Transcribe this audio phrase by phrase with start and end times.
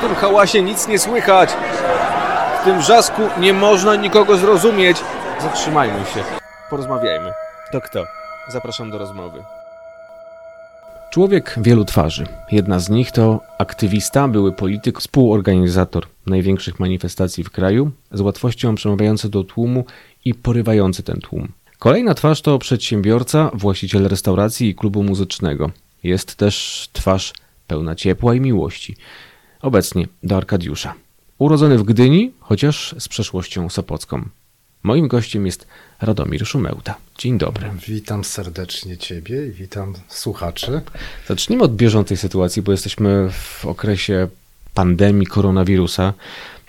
[0.00, 1.50] W tym hałasie nic nie słychać.
[2.60, 4.96] W tym wrzasku nie można nikogo zrozumieć.
[5.42, 6.22] Zatrzymajmy się.
[6.70, 7.32] Porozmawiajmy.
[7.72, 8.04] To kto?
[8.48, 9.42] Zapraszam do rozmowy.
[11.10, 12.26] Człowiek wielu twarzy.
[12.52, 19.28] Jedna z nich to aktywista, były polityk, współorganizator największych manifestacji w kraju, z łatwością przemawiający
[19.28, 19.84] do tłumu
[20.24, 21.48] i porywający ten tłum.
[21.78, 25.70] Kolejna twarz to przedsiębiorca, właściciel restauracji i klubu muzycznego.
[26.02, 27.32] Jest też twarz
[27.66, 28.96] pełna ciepła i miłości.
[29.62, 30.94] Obecnie do Arkadiusza.
[31.38, 34.28] Urodzony w Gdyni, chociaż z przeszłością sopocką.
[34.82, 35.66] Moim gościem jest
[36.00, 36.94] Radomir Szumełta.
[37.18, 37.70] Dzień dobry.
[37.88, 40.80] Witam serdecznie Ciebie i witam słuchaczy.
[41.28, 44.28] Zacznijmy od bieżącej sytuacji, bo jesteśmy w okresie
[44.74, 46.12] pandemii koronawirusa.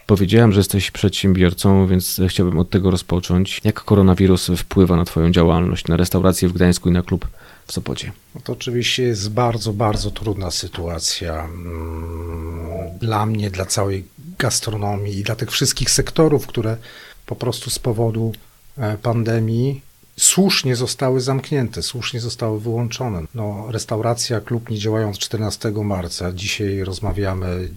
[0.06, 3.62] Powiedziałem, że jesteś przedsiębiorcą, więc chciałbym od tego rozpocząć.
[3.64, 7.28] Jak koronawirus wpływa na Twoją działalność, na restaurację w Gdańsku i na klub
[7.68, 8.12] w Sopocie?
[8.36, 14.06] No to oczywiście jest bardzo, bardzo trudna sytuacja mm, dla mnie, dla całej
[14.40, 16.78] gastronomii i dla tych wszystkich sektorów, które
[17.26, 18.34] po prostu z powodu
[18.78, 19.82] e, pandemii
[20.20, 23.24] słusznie zostały zamknięte, słusznie zostały wyłączone.
[23.36, 26.32] No, restauracja, klub nie działają od 14 marca.
[26.32, 27.70] Dzisiaj rozmawiamy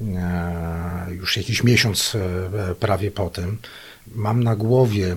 [0.00, 3.58] e, już jakiś miesiąc e, prawie po tym.
[4.14, 5.16] Mam na głowie,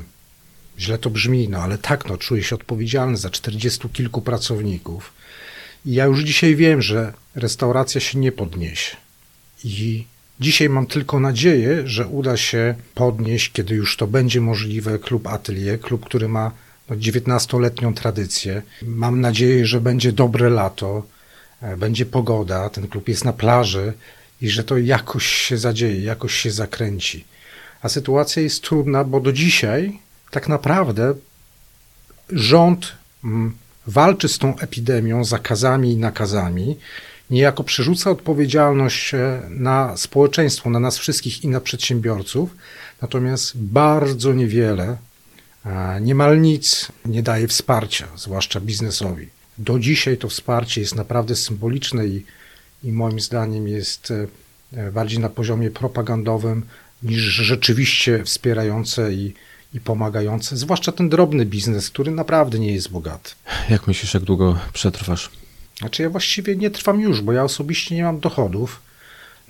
[0.81, 5.13] źle to brzmi, no ale tak, no, czuję się odpowiedzialny za 40 kilku pracowników.
[5.85, 8.97] I ja już dzisiaj wiem, że restauracja się nie podniesie.
[9.63, 10.05] I
[10.41, 15.79] Dzisiaj mam tylko nadzieję, że uda się podnieść, kiedy już to będzie możliwe, klub Atelier,
[15.79, 16.51] klub, który ma
[16.89, 18.61] 19-letnią no, tradycję.
[18.81, 21.03] Mam nadzieję, że będzie dobre lato,
[21.61, 23.93] e, będzie pogoda, ten klub jest na plaży
[24.41, 27.25] i że to jakoś się zadzieje, jakoś się zakręci.
[27.81, 29.99] A sytuacja jest trudna, bo do dzisiaj
[30.31, 31.13] tak naprawdę
[32.29, 32.93] rząd
[33.23, 33.53] mm,
[33.87, 36.77] walczy z tą epidemią, zakazami i nakazami
[37.29, 42.55] niejako przerzuca odpowiedzialność e, na społeczeństwo, na nas wszystkich i na przedsiębiorców,
[43.01, 44.97] natomiast bardzo niewiele,
[46.01, 49.27] niemal nic nie daje wsparcia, zwłaszcza biznesowi.
[49.57, 52.25] Do dzisiaj to wsparcie jest naprawdę symboliczne i,
[52.83, 54.13] i moim zdaniem jest
[54.73, 56.65] e, bardziej na poziomie propagandowym
[57.03, 59.33] niż rzeczywiście wspierające i,
[59.73, 63.31] i pomagające, zwłaszcza ten drobny biznes, który naprawdę nie jest bogaty.
[63.69, 65.29] Jak myślisz, jak długo przetrwasz
[65.81, 68.81] znaczy ja właściwie nie trwam już, bo ja osobiście nie mam dochodów.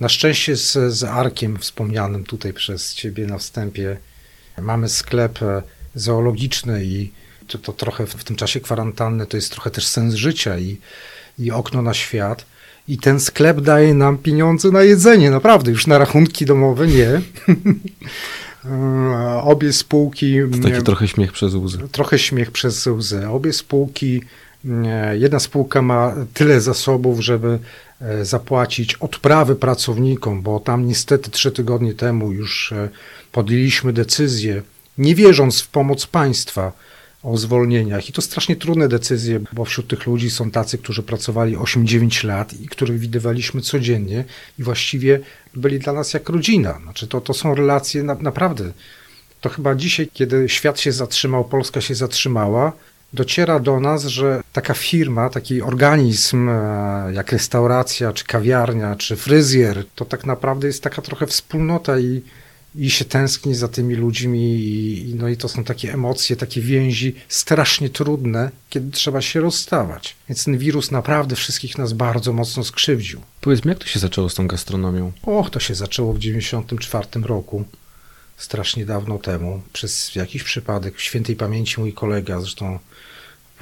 [0.00, 3.96] Na szczęście z, z Arkiem wspomnianym tutaj przez ciebie na wstępie
[4.58, 5.62] mamy sklep e,
[5.94, 7.10] zoologiczny i
[7.48, 10.78] to, to trochę w, w tym czasie kwarantanny to jest trochę też sens życia i,
[11.38, 12.44] i okno na świat.
[12.88, 17.10] I ten sklep daje nam pieniądze na jedzenie, naprawdę, już na rachunki domowe nie.
[18.64, 20.36] E, obie spółki.
[20.62, 21.78] To taki trochę śmiech przez łzy.
[21.92, 23.28] Trochę śmiech przez łzy.
[23.28, 24.22] Obie spółki
[25.12, 27.58] jedna spółka ma tyle zasobów, żeby
[28.00, 32.88] e, zapłacić odprawy pracownikom, bo tam niestety trzy tygodnie temu już e,
[33.32, 34.62] podjęliśmy decyzję,
[34.98, 36.72] nie wierząc w pomoc państwa,
[37.22, 38.08] o zwolnieniach.
[38.08, 42.54] I to strasznie trudne decyzje, bo wśród tych ludzi są tacy, którzy pracowali 8-9 lat
[42.60, 44.24] i których widywaliśmy codziennie
[44.58, 45.20] i właściwie
[45.54, 46.78] byli dla nas jak rodzina.
[46.82, 48.72] Znaczy to, to są relacje na, naprawdę.
[49.40, 52.72] To chyba dzisiaj, kiedy świat się zatrzymał, Polska się zatrzymała,
[53.12, 59.84] dociera do nas, że taka firma, taki organizm e, jak restauracja, czy kawiarnia, czy fryzjer,
[59.94, 62.22] to tak naprawdę jest taka trochę wspólnota i,
[62.74, 67.14] i się tęskni za tymi ludźmi i, no i to są takie emocje, takie więzi
[67.28, 70.16] strasznie trudne, kiedy trzeba się rozstawać.
[70.28, 73.20] Więc ten wirus naprawdę wszystkich nas bardzo mocno skrzywdził.
[73.40, 75.12] Powiedz mi, jak to się zaczęło z tą gastronomią?
[75.22, 77.64] Och, to się zaczęło w 1994 roku
[78.36, 82.78] strasznie dawno temu, przez jakiś przypadek, w świętej pamięci mój kolega, zresztą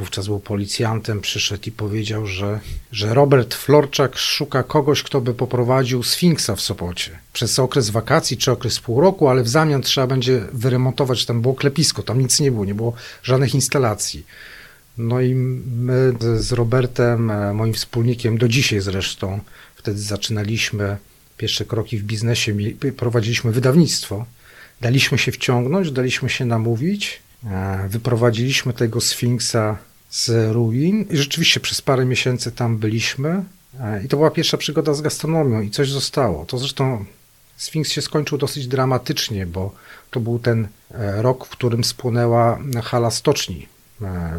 [0.01, 2.61] wówczas był policjantem, przyszedł i powiedział, że,
[2.93, 8.53] że Robert Florczak szuka kogoś, kto by poprowadził Sfinksa w Sopocie przez okres wakacji czy
[8.53, 12.53] okres pół roku, ale w zamian trzeba będzie wyremontować, tam było klepisko, tam nic nie
[12.53, 14.27] było, nie było żadnych instalacji.
[14.99, 19.41] No i my z Robertem, e, moim wspólnikiem, do dzisiaj zresztą,
[19.77, 20.97] wtedy zaczynaliśmy
[21.37, 22.55] pierwsze kroki w biznesie,
[22.97, 24.27] prowadziliśmy wydawnictwo.
[24.81, 29.79] Daliśmy się wciągnąć, daliśmy się namówić, e, wyprowadziliśmy tego Sfinksa
[30.11, 33.45] z ruin i rzeczywiście przez parę miesięcy tam byliśmy
[33.81, 36.45] e, i to była pierwsza przygoda z gastronomią i coś zostało.
[36.45, 37.05] To zresztą
[37.57, 39.75] Sfinks się skończył dosyć dramatycznie, bo
[40.11, 43.69] to był ten e, rok, w którym spłonęła hala stoczni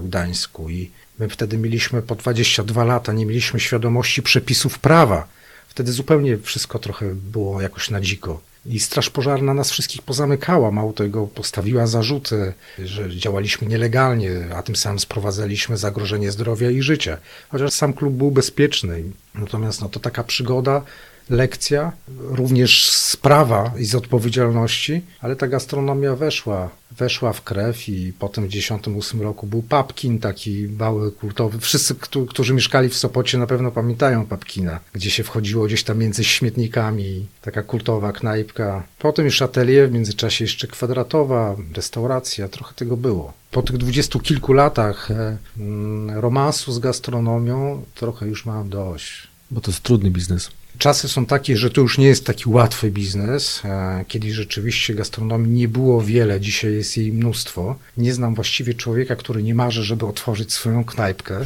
[0.02, 5.28] w Gdańsku i my wtedy mieliśmy po 22 lata, nie mieliśmy świadomości przepisów prawa.
[5.72, 8.42] Wtedy zupełnie wszystko trochę było jakoś na dziko.
[8.66, 14.76] I Straż Pożarna nas wszystkich pozamykała, mało tego postawiła zarzuty, że działaliśmy nielegalnie, a tym
[14.76, 17.18] samym sprowadzaliśmy zagrożenie zdrowia i życia.
[17.50, 19.04] Chociaż sam klub był bezpieczny.
[19.36, 20.82] Natomiast no, to taka przygoda
[21.30, 28.14] lekcja, również z prawa i z odpowiedzialności, ale ta gastronomia weszła, weszła w krew i
[28.20, 31.60] potem w 1998 roku był Papkin, taki mały kultowy.
[31.60, 31.96] Wszyscy,
[32.30, 37.26] którzy mieszkali w Sopocie na pewno pamiętają Papkina, gdzie się wchodziło gdzieś tam między śmietnikami,
[37.42, 38.84] taka kultowa knajpka.
[39.00, 43.34] Potem już atelier, w międzyczasie jeszcze kwadratowa, restauracja, trochę tego było.
[43.52, 49.28] Po tych dwudziestu kilku latach e, mm, romansu z gastronomią trochę już mam dość.
[49.52, 50.52] Bo to jest trudny biznes.
[50.82, 53.62] Czasy są takie, że to już nie jest taki łatwy biznes.
[53.66, 57.76] E, Kiedyś rzeczywiście gastronomii nie było wiele, dzisiaj jest jej mnóstwo.
[57.98, 61.40] Nie znam właściwie człowieka, który nie marzy, żeby otworzyć swoją knajpkę.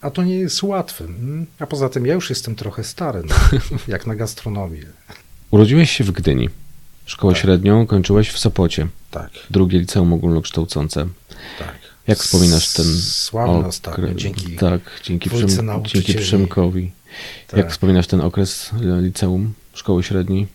[0.00, 1.04] A to nie jest łatwe.
[1.04, 1.46] Mm.
[1.58, 3.34] A poza tym ja już jestem trochę stary, no,
[3.88, 4.82] jak na gastronomię.
[5.50, 6.48] Urodziłeś się w Gdyni.
[7.06, 7.42] Szkołę tak.
[7.42, 8.86] średnią kończyłeś w Sopocie.
[9.10, 9.30] Tak.
[9.50, 11.06] Drugie liceum ogólnokształcące.
[11.58, 11.74] Tak.
[12.06, 16.92] Jak wspominasz ten Sławny ostatnio, dzięki Tak, dzięki, Przem, dzięki.
[17.46, 17.58] Tak.
[17.58, 18.70] Jak wspominasz ten okres
[19.00, 20.46] liceum, szkoły średniej?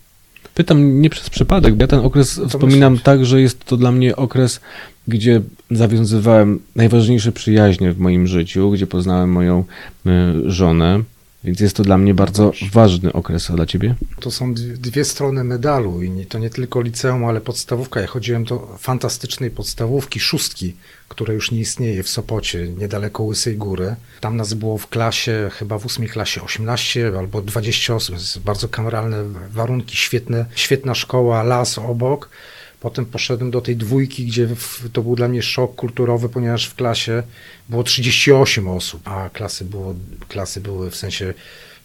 [0.56, 3.06] Pytam nie przez przypadek, bo ja ten okres wspominam myślisz?
[3.06, 4.59] tak, że jest to dla mnie okres,
[5.07, 5.41] gdzie
[5.71, 9.63] zawiązywałem najważniejsze przyjaźnie w moim życiu, gdzie poznałem moją
[10.06, 10.09] y,
[10.51, 11.03] żonę,
[11.44, 13.95] więc jest to dla mnie bardzo ważny okres, a dla ciebie?
[14.19, 18.01] To są dwie strony medalu i to nie tylko liceum, ale podstawówka.
[18.01, 20.75] Ja chodziłem do fantastycznej podstawówki, szóstki,
[21.07, 23.95] która już nie istnieje w Sopocie, niedaleko Łysej Góry.
[24.21, 28.15] Tam nas było w klasie, chyba w ósmej klasie 18 albo 20 osób.
[28.45, 32.30] Bardzo kameralne warunki, świetne, świetna szkoła, las obok.
[32.79, 34.47] Potem poszedłem do tej dwójki, gdzie
[34.93, 37.23] to był dla mnie szok kulturowy, ponieważ w klasie
[37.69, 39.95] było 38 osób, a klasy, było,
[40.27, 41.33] klasy były w sensie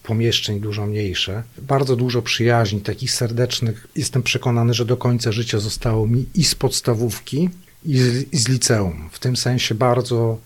[0.03, 1.43] pomieszczeń dużo mniejsze.
[1.59, 3.87] Bardzo dużo przyjaźni, takich serdecznych.
[3.97, 7.51] Jestem przekonany, że do końca życia zostało mi i z podstawówki,
[7.85, 9.09] i z, i z liceum.
[9.13, 10.39] W tym sensie bardzo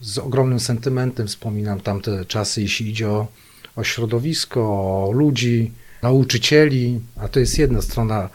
[0.00, 3.26] z ogromnym sentymentem wspominam tamte czasy, jeśli idzie o,
[3.76, 8.28] o środowisko, o ludzi, nauczycieli, a to jest jedna strona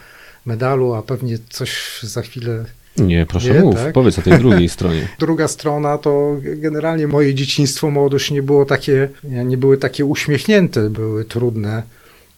[0.45, 2.65] medalu, a pewnie coś za chwilę.
[2.97, 3.93] Nie, proszę nie, mów, tak?
[3.93, 5.07] powiedz o tej drugiej stronie.
[5.19, 11.25] Druga strona to generalnie moje dzieciństwo, młodość nie było takie, nie były takie uśmiechnięte, były
[11.25, 11.83] trudne.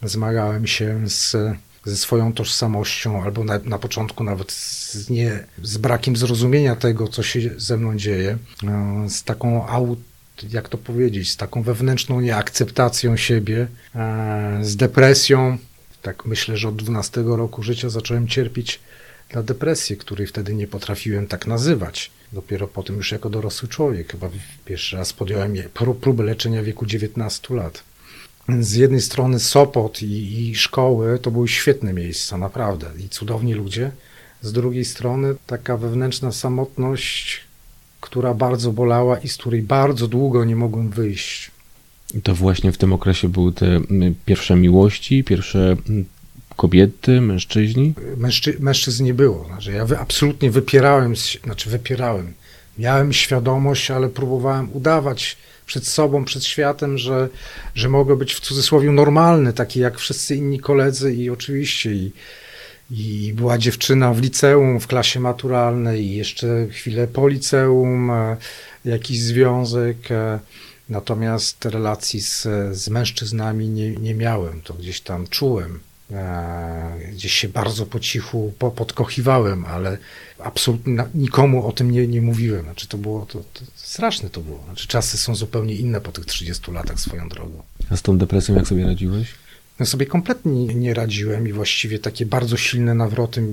[0.04, 1.36] Zmagałem się z,
[1.86, 7.24] ze swoją tożsamością, albo na, na początku nawet z, nie, z brakiem zrozumienia tego, co
[7.24, 10.00] się ze mną dzieje, e, z taką aut
[10.51, 15.57] jak to powiedzieć, z taką wewnętrzną nieakceptacją siebie, e, z depresją,
[16.02, 18.80] tak myślę, że od 12 roku życia zacząłem cierpieć
[19.34, 22.12] na depresję, której wtedy nie potrafiłem tak nazywać.
[22.34, 24.30] Dopiero potem już jako dorosły człowiek, chyba
[24.66, 25.56] pierwszy raz podjąłem
[26.02, 27.84] próbę leczenia w wieku 19 lat.
[28.60, 33.92] Z jednej strony Sopot i, i szkoły to były świetne miejsca, naprawdę, i cudowni ludzie.
[34.42, 37.42] Z drugiej strony taka wewnętrzna samotność,
[38.02, 41.52] która bardzo bolała i z której bardzo długo nie mogłem wyjść.
[42.24, 43.81] To właśnie w tym okresie były te
[44.25, 45.75] pierwsze miłości, pierwsze
[46.56, 47.94] kobiety, mężczyźni?
[48.18, 49.45] Mężczy, mężczyzn nie było.
[49.45, 51.13] Znaczy, ja wy, absolutnie wypierałem,
[51.44, 52.33] znaczy wypierałem.
[52.77, 57.30] Miałem świadomość, ale próbowałem udawać przed sobą, przed światem, że,
[57.75, 62.12] że mogę być w cudzysłowie normalny, taki jak wszyscy inni koledzy i oczywiście i,
[62.92, 68.38] i była dziewczyna w liceum, w klasie maturalnej i jeszcze chwilę po liceum, e,
[68.86, 69.98] jakiś związek.
[70.89, 75.80] Natomiast relacji z, z mężczyznami nie, nie miałem, to gdzieś tam czułem.
[76.12, 79.98] E, gdzieś się bardzo po cichu po, podkochiwałem, ale
[80.39, 82.63] absolutnie nikomu o tym nie, nie mówiłem.
[82.65, 84.63] Znaczy to było, to, to straszne to było.
[84.65, 87.63] Znaczy czasy są zupełnie inne po tych 30 latach swoją drogą.
[87.89, 89.47] A z tą depresją jak sobie radziłeś?
[89.79, 93.43] Ja sobie kompletnie nie radziłem i właściwie takie bardzo silne nawroty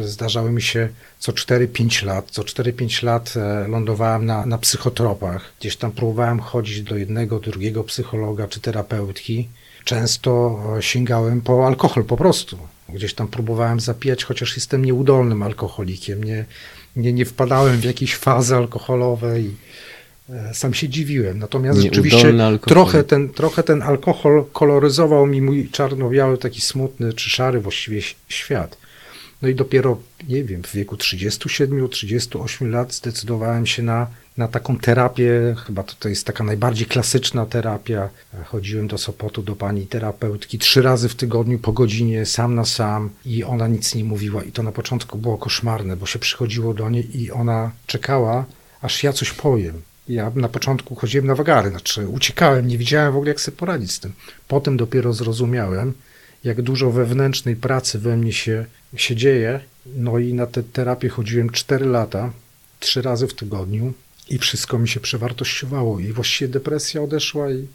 [0.00, 0.88] zdarzały mi się
[1.18, 2.30] co 4-5 lat.
[2.30, 5.52] Co 4-5 lat e, lądowałem na, na psychotropach.
[5.60, 9.48] Gdzieś tam próbowałem chodzić do jednego, drugiego psychologa czy terapeutki.
[9.84, 12.58] Często e, sięgałem po alkohol po prostu.
[12.88, 16.24] Gdzieś tam próbowałem zapijać, chociaż jestem nieudolnym alkoholikiem.
[16.24, 16.44] Nie,
[16.96, 19.54] nie, nie wpadałem w jakieś fazy alkoholowe i
[20.52, 21.38] sam się dziwiłem.
[21.38, 22.32] Natomiast rzeczywiście
[22.66, 28.78] trochę ten, trochę ten alkohol koloryzował mi mój czarno-biały, taki smutny czy szary właściwie świat.
[29.42, 34.06] No i dopiero, nie wiem, w wieku 37-38 lat zdecydowałem się na,
[34.36, 35.54] na taką terapię.
[35.66, 38.08] Chyba to, to jest taka najbardziej klasyczna terapia.
[38.44, 43.10] Chodziłem do Sopotu do pani terapeutki trzy razy w tygodniu po godzinie, sam na sam,
[43.24, 44.42] i ona nic nie mówiła.
[44.42, 48.44] I to na początku było koszmarne, bo się przychodziło do niej i ona czekała,
[48.82, 49.82] aż ja coś powiem.
[50.08, 53.92] Ja na początku chodziłem na wagary, znaczy uciekałem, nie wiedziałem w ogóle, jak sobie poradzić
[53.92, 54.12] z tym.
[54.48, 55.92] Potem dopiero zrozumiałem,
[56.44, 59.60] jak dużo wewnętrznej pracy we mnie się, się dzieje.
[59.96, 62.32] No i na tę terapię chodziłem 4 lata,
[62.80, 63.92] trzy razy w tygodniu
[64.30, 66.00] i wszystko mi się przewartościowało.
[66.00, 67.66] I właściwie depresja odeszła i,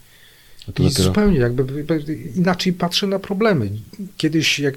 [0.68, 1.04] I dopiero...
[1.04, 1.84] zupełnie jakby
[2.36, 3.70] inaczej patrzę na problemy.
[4.18, 4.76] Kiedyś jak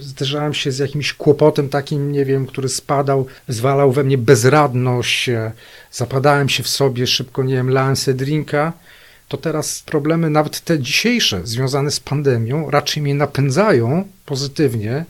[0.00, 5.52] zderzałem się z jakimś kłopotem takim, nie wiem, który spadał, zwalał we mnie bezradność, e,
[5.92, 8.72] zapadałem się w sobie, szybko, nie wiem, lałem drinka,
[9.28, 15.04] to teraz problemy, nawet te dzisiejsze, związane z pandemią, raczej mnie napędzają pozytywnie,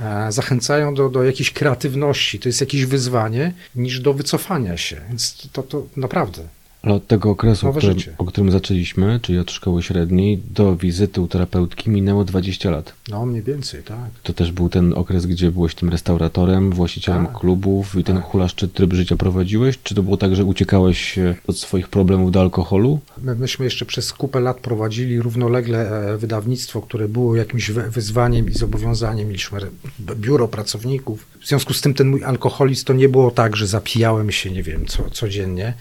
[0.00, 5.00] e, zachęcają do, do jakiejś kreatywności, to jest jakieś wyzwanie, niż do wycofania się.
[5.08, 6.42] Więc to, to naprawdę
[6.84, 11.20] ale od tego okresu, o którym, o którym, zaczęliśmy, czyli od szkoły średniej, do wizyty
[11.20, 12.92] u terapeutki minęło 20 lat.
[13.08, 14.10] No, mniej więcej, tak.
[14.22, 17.38] To też był ten okres, gdzie byłeś tym restauratorem, właścicielem tak.
[17.38, 18.24] klubów i ten tak.
[18.24, 19.78] hulaszczy tryb życia prowadziłeś?
[19.82, 23.00] Czy to było tak, że uciekałeś e, od swoich problemów do alkoholu?
[23.22, 28.52] My, myśmy jeszcze przez kupę lat prowadzili równolegle e, wydawnictwo, które było jakimś wyzwaniem i
[28.52, 29.26] zobowiązaniem.
[29.26, 29.58] Mieliśmy
[30.00, 31.26] biuro pracowników.
[31.40, 34.62] W związku z tym ten mój alkoholizm to nie było tak, że zapijałem się, nie
[34.62, 35.74] wiem, co, codziennie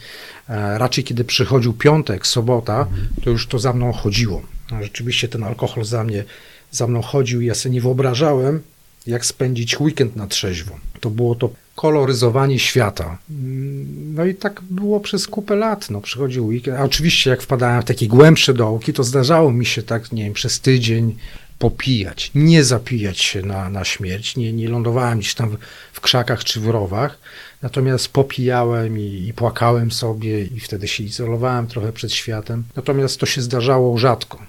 [0.77, 2.87] raczej kiedy przychodził piątek, sobota,
[3.23, 4.41] to już to za mną chodziło.
[4.81, 6.23] Rzeczywiście ten alkohol za mnie,
[6.71, 8.61] za mną chodził i ja sobie nie wyobrażałem,
[9.07, 10.79] jak spędzić weekend na trzeźwo.
[10.99, 13.17] To było to koloryzowanie świata.
[13.29, 15.89] Mm, no i tak było przez kupę lat.
[15.89, 16.77] No, przychodził weekend.
[16.77, 20.33] A oczywiście, jak wpadałem w takie głębsze dołki, to zdarzało mi się tak, nie wiem,
[20.33, 21.15] przez tydzień
[21.59, 24.35] popijać, nie zapijać się na, na śmierć.
[24.35, 25.57] Nie, nie lądowałem gdzieś tam w,
[25.93, 27.17] w krzakach czy w rowach,
[27.63, 32.63] Natomiast popijałem i, i, płakałem sobie i wtedy się izolowałem trochę przed światem.
[32.75, 34.39] Natomiast to się zdarzało rzadko.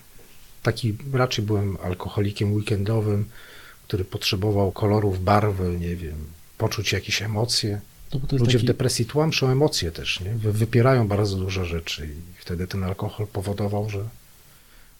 [0.62, 3.24] Taki raczej byłem alkoholikiem weekendowym,
[3.88, 6.16] który potrzebował kolorów, barwy, nie wiem,
[6.58, 7.80] poczuć jakieś emocje.
[8.14, 8.58] No Ludzie taki...
[8.58, 10.34] w depresji tłamszą emocje też, nie?
[10.34, 14.04] wypierają bardzo dużo rzeczy i wtedy ten alkohol powodował, że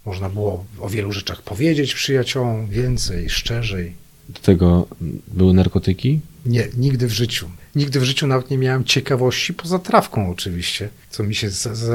[0.06, 4.03] można było o wielu rzeczach powiedzieć przyjaciołom więcej, szczerzej.
[4.28, 4.87] Do tego
[5.28, 6.21] były narkotyki?
[6.47, 7.50] Nie, nigdy w życiu.
[7.75, 11.50] Nigdy w życiu nawet nie miałem ciekawości, poza trawką oczywiście, co mi się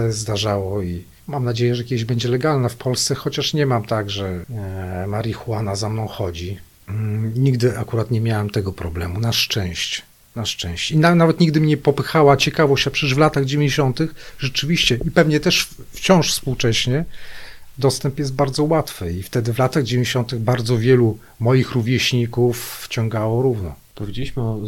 [0.09, 4.45] zdarzało i mam nadzieję, że kiedyś będzie legalna w Polsce, chociaż nie mam tak, że
[4.49, 6.57] e, marihuana za mną chodzi.
[6.87, 10.01] Mm, nigdy akurat nie miałem tego problemu, na szczęście.
[10.35, 10.95] Na szczęście.
[10.95, 13.99] I na, nawet nigdy mnie popychała ciekawość, a przecież w latach 90.
[14.39, 17.05] rzeczywiście i pewnie też wciąż współcześnie
[17.79, 20.35] dostęp jest bardzo łatwy i wtedy w latach 90.
[20.35, 23.75] bardzo wielu moich rówieśników wciągało równo.
[23.95, 24.59] Powiedzieliśmy o,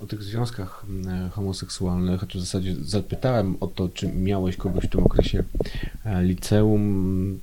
[0.00, 4.88] o, tych związkach mm, homoseksualnych, czy w zasadzie zapytałem o to, czy miałeś kogoś w
[4.88, 5.44] tym okresie
[6.04, 7.40] e, liceum.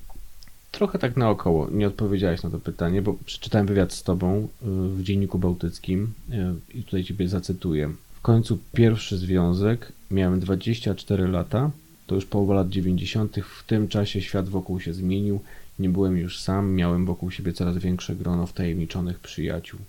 [0.72, 4.65] Trochę tak naokoło, nie odpowiedziałeś na to pytanie, bo przeczytałem wywiad z tobą e,
[4.96, 7.89] w Dzienniku Bałtyckim e, i tutaj ciebie zacytuję.
[8.15, 11.72] W końcu pierwszy związek, miałem 24 lata,
[12.07, 13.35] to już połowa lat 90.
[13.59, 15.39] W tym czasie świat wokół się zmienił,
[15.79, 19.79] nie byłem już sam, miałem wokół siebie coraz większe grono wtajemniczonych przyjaciół.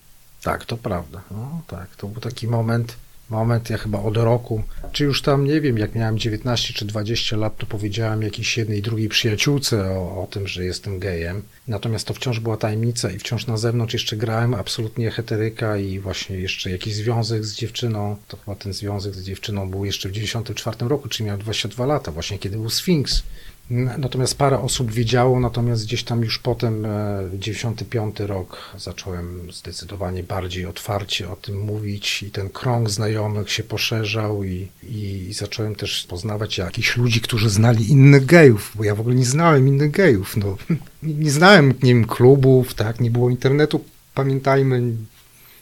[0.43, 1.23] Tak, to prawda.
[1.31, 2.97] No, tak, to był taki moment,
[3.31, 7.37] moment, ja chyba od roku, czy już tam, nie wiem, jak miałem 19 czy 20
[7.37, 11.43] lat, to powiedziałem jakiejś jednej, drugiej przyjaciółce o, o tym, że jestem gejem.
[11.69, 16.37] Natomiast to wciąż była tajemnica i wciąż na zewnątrz jeszcze grałem absolutnie heteryka i właśnie
[16.37, 18.17] jeszcze jakiś związek z dziewczyną.
[18.29, 22.13] To chyba ten związek z dziewczyną był jeszcze w 94 roku, czyli miałem 22 lata,
[22.13, 23.23] właśnie kiedy był Sphinx.
[23.71, 26.87] Natomiast parę osób wiedziało, natomiast gdzieś tam już potem,
[27.35, 33.63] 95 e, rok, zacząłem zdecydowanie bardziej otwarcie o tym mówić i ten krąg znajomych się
[33.63, 39.01] poszerzał i, i zacząłem też poznawać jakichś ludzi, którzy znali innych gejów, bo ja w
[39.01, 40.37] ogóle nie znałem innych gejów.
[40.37, 40.57] No,
[41.03, 43.85] nie znałem, nie wiem, klubów, tak, nie było internetu,
[44.15, 44.93] pamiętajmy.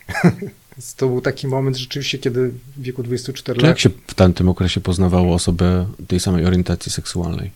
[0.96, 3.68] To był taki moment rzeczywiście, kiedy w wieku 24 lat.
[3.68, 7.50] Jak się w tamtym okresie poznawało osobę tej samej orientacji seksualnej?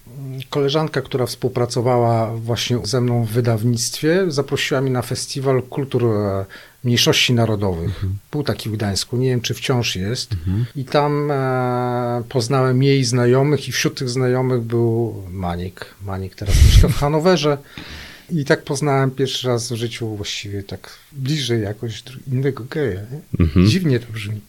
[0.50, 6.44] Koleżanka, która współpracowała właśnie ze mną w wydawnictwie, zaprosiła mnie na festiwal kultur e,
[6.84, 7.88] mniejszości narodowych.
[7.88, 8.18] Mhm.
[8.32, 10.32] Był taki w Gdańsku, nie wiem czy wciąż jest.
[10.32, 10.64] Mhm.
[10.76, 15.86] I tam e, poznałem jej znajomych i wśród tych znajomych był Manik.
[16.04, 17.58] Manik teraz mieszka w Hanowerze.
[18.30, 22.02] I tak poznałem pierwszy raz w życiu właściwie tak bliżej jakoś
[22.32, 23.00] innego geja.
[23.40, 23.66] Mhm.
[23.66, 24.40] Dziwnie to brzmi.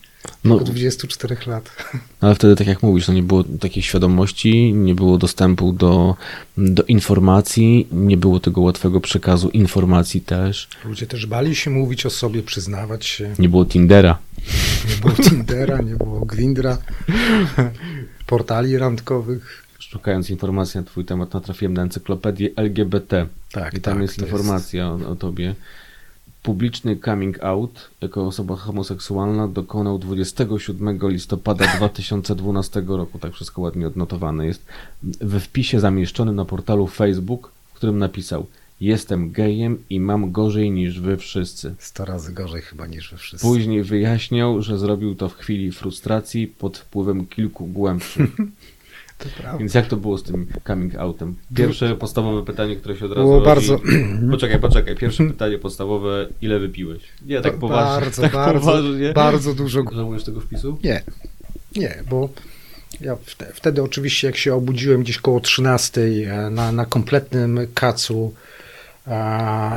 [0.43, 1.71] No, od 24 lat.
[2.21, 6.15] Ale wtedy, tak jak mówisz, no nie było takiej świadomości, nie było dostępu do,
[6.57, 10.67] do informacji, nie było tego łatwego przekazu informacji też.
[10.85, 13.33] Ludzie też bali się mówić o sobie, przyznawać się.
[13.39, 14.17] Nie było Tindera.
[14.89, 16.77] Nie było Tindera, nie było Grindra,
[18.27, 19.65] portali randkowych.
[19.79, 23.27] Szukając informacji na twój temat, natrafiłem na encyklopedię LGBT.
[23.51, 25.05] Tak, I tam tak, jest informacja jest...
[25.05, 25.55] O, o tobie.
[26.43, 33.19] Publiczny coming out jako osoba homoseksualna dokonał 27 listopada 2012 roku.
[33.19, 34.65] Tak wszystko ładnie odnotowane jest.
[35.03, 38.45] We wpisie zamieszczonym na portalu Facebook, w którym napisał
[38.81, 41.75] Jestem gejem i mam gorzej niż wy wszyscy.
[41.79, 43.47] Sto razy gorzej chyba niż wy wszyscy.
[43.47, 48.29] Później wyjaśniał, że zrobił to w chwili frustracji pod wpływem kilku głębszych.
[49.59, 51.35] Więc jak to było z tym coming outem?
[51.55, 53.45] Pierwsze podstawowe pytanie, które się od razu Było rodzi.
[53.45, 53.79] bardzo-
[54.31, 54.95] Poczekaj, poczekaj.
[54.95, 57.01] Pierwsze pytanie podstawowe, ile wypiłeś?
[57.25, 58.01] Nie, tak poważnie.
[58.01, 59.13] Bardzo, tak bardzo, poważnie.
[59.13, 59.83] bardzo dużo.
[59.95, 60.77] Żałujesz tego wpisu?
[60.83, 61.03] Nie,
[61.75, 62.29] nie, bo
[63.01, 68.33] ja wte- wtedy oczywiście jak się obudziłem gdzieś koło 13 e, na, na kompletnym kacu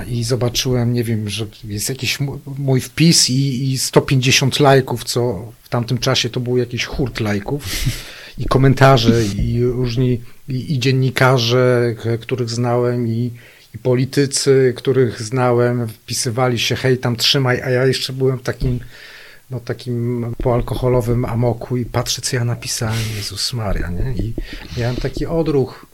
[0.09, 2.19] i zobaczyłem, nie wiem, że jest jakiś
[2.59, 7.65] mój wpis i, i 150 lajków, co w tamtym czasie to był jakiś hurt lajków
[8.39, 13.31] i komentarze i różni i, i dziennikarze, których znałem i,
[13.75, 18.81] i politycy, których znałem, wpisywali się hej tam trzymaj, a ja jeszcze byłem takim
[19.51, 24.15] no, takim poalkoholowym amoku i patrzę, co ja napisałem, Jezus Maria, nie?
[24.25, 24.35] I
[24.79, 25.87] miałem taki odruch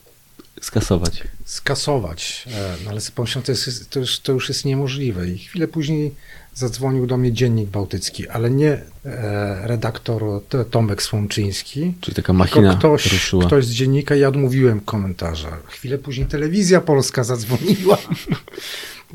[0.61, 1.23] Skasować.
[1.51, 5.27] Skasować, e, no, ale sobie pomyślałem, to, jest, to, już, to już jest niemożliwe.
[5.27, 6.15] I chwilę później
[6.55, 8.71] zadzwonił do mnie Dziennik Bałtycki, ale nie
[9.05, 10.23] e, redaktor
[10.71, 13.45] Tomek Słomczyński, Czyli taka machina tylko ktoś, ruszyła.
[13.45, 15.57] ktoś z dziennika, ja odmówiłem komentarza.
[15.67, 17.97] Chwilę później telewizja polska zadzwoniła.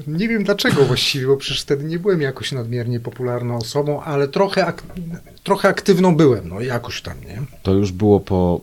[0.06, 4.66] Nie wiem dlaczego właściwie, bo przecież wtedy nie byłem jakoś nadmiernie popularną osobą, ale trochę,
[4.66, 4.82] ak-
[5.42, 7.42] trochę aktywną byłem, no jakoś tam, nie?
[7.62, 8.60] To już było po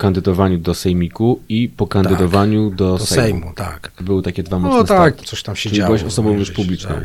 [0.00, 3.22] kandydowaniu do Sejmiku i po kandydowaniu do, Do Sejmu.
[3.40, 3.92] Sejmu, tak.
[4.00, 5.24] Były takie dwa mocne No tak, starty.
[5.30, 5.86] coś tam się Czyli działo.
[5.88, 6.88] byłeś osobą już publiczną.
[6.94, 7.04] tak.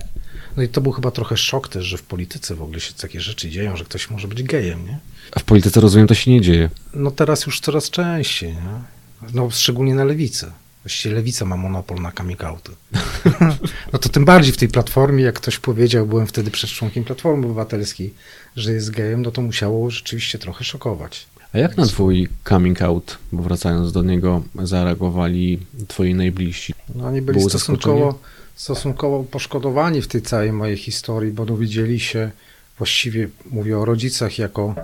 [0.57, 3.21] No i to był chyba trochę szok też, że w polityce w ogóle się takie
[3.21, 4.99] rzeczy dzieją, że ktoś może być gejem, nie?
[5.31, 6.69] A w polityce rozumiem, to się nie dzieje.
[6.93, 9.29] No teraz już coraz częściej, nie?
[9.33, 10.51] No szczególnie na lewicy.
[10.83, 12.71] Właściwie lewica ma monopol na coming outy.
[13.93, 17.45] No to tym bardziej w tej platformie, jak ktoś powiedział, byłem wtedy przed członkiem Platformy
[17.45, 18.13] Obywatelskiej,
[18.55, 21.25] że jest gejem, no to musiało rzeczywiście trochę szokować.
[21.55, 26.73] A jak na twój coming out, bo wracając do niego, zareagowali twoi najbliżsi?
[26.95, 28.19] No oni byli Było stosunkowo,
[28.55, 32.31] stosunkowo poszkodowani w tej całej mojej historii, bo dowiedzieli się,
[32.77, 34.75] właściwie mówię o rodzicach jako,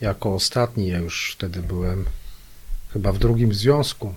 [0.00, 2.04] jako ostatni, ja już wtedy byłem
[2.92, 4.14] chyba w drugim związku,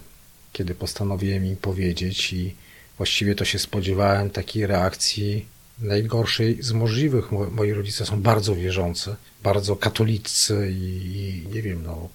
[0.54, 2.56] kiedy postanowiłem im powiedzieć i
[2.98, 5.46] właściwie to się spodziewałem takiej reakcji
[5.82, 7.32] najgorszej z możliwych.
[7.32, 12.10] Mo- Moi rodzice są bardzo wierzący, bardzo katolicy i, nie wiem, no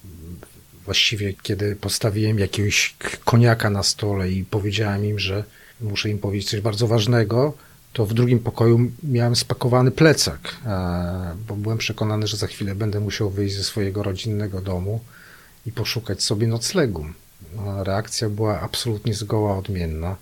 [0.85, 5.43] właściwie kiedy postawiłem jakiegoś koniaka na stole i powiedziałem im, że
[5.81, 7.53] muszę im powiedzieć coś bardzo ważnego,
[7.93, 12.99] to w drugim pokoju miałem spakowany plecak, e, bo byłem przekonany, że za chwilę będę
[12.99, 14.99] musiał wyjść ze swojego rodzinnego domu
[15.65, 17.05] i poszukać sobie noclegu.
[17.55, 20.15] No, reakcja była absolutnie zgoła odmienna.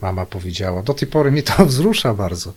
[0.00, 2.52] Mama powiedziała, do tej pory mnie to wzrusza bardzo.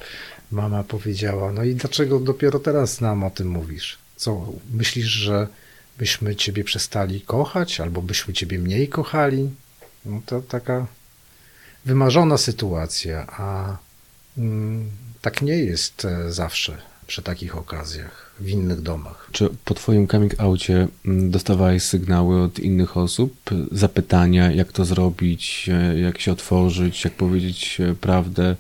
[0.52, 3.98] Mama powiedziała, no i dlaczego dopiero teraz nam o tym mówisz?
[4.16, 5.48] Co, myślisz, że
[5.98, 9.50] byśmy ciebie przestali kochać, albo byśmy ciebie mniej kochali?
[10.06, 10.86] No to taka
[11.86, 13.78] wymarzona sytuacja, a
[14.38, 19.30] mm, tak nie jest e, zawsze przy takich okazjach w innych domach.
[19.32, 23.34] Czy po twoim coming outie mm, dostawałeś sygnały od innych osób,
[23.72, 28.56] zapytania, jak to zrobić, e, jak się otworzyć, jak powiedzieć e, prawdę,